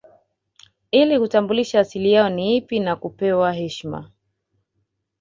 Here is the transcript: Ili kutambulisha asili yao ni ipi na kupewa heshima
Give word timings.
Ili 0.91 1.19
kutambulisha 1.19 1.79
asili 1.79 2.11
yao 2.11 2.29
ni 2.29 2.57
ipi 2.57 2.79
na 2.79 2.95
kupewa 2.95 3.53
heshima 3.53 4.11